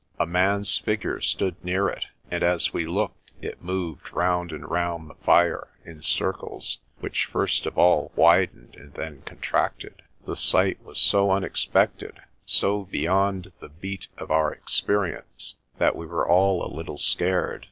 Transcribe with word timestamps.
A 0.19 0.25
man's 0.25 0.79
figure 0.79 1.21
stood 1.21 1.63
near 1.63 1.87
it, 1.87 2.05
and 2.31 2.41
as 2.41 2.73
we 2.73 2.87
looked 2.87 3.29
it 3.39 3.63
moved 3.63 4.11
round 4.11 4.51
and 4.51 4.67
round 4.67 5.07
the 5.07 5.13
fire 5.23 5.67
in 5.85 6.01
circles 6.01 6.79
which 7.01 7.25
first 7.25 7.67
of 7.67 7.77
all 7.77 8.11
widened 8.15 8.75
and 8.77 8.95
then 8.95 9.21
contracted. 9.27 10.01
The 10.25 10.35
sight 10.35 10.81
was 10.83 10.97
so 10.97 11.29
unexpected, 11.31 12.19
so 12.47 12.83
beyond 12.85 13.51
the 13.59 13.69
beat 13.69 14.07
of 14.17 14.31
our 14.31 14.51
experience, 14.51 15.57
that 15.77 15.95
we 15.95 16.07
were 16.07 16.27
all 16.27 16.65
a 16.65 16.75
little 16.75 16.97
scared. 16.97 17.59